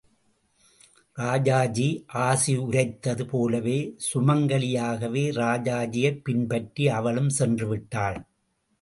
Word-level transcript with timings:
ராஜாஜி 1.13 2.05
ஆசி 2.07 2.55
உரைத்தது 2.57 3.25
போலவே 3.25 3.95
சுமங்கலியாகவே 4.13 5.25
ராஜாஜியைப் 5.31 6.21
பின்பற்றி 6.23 6.89
அவளும் 6.89 7.29
சென்றுவிட்டாள். 7.39 8.25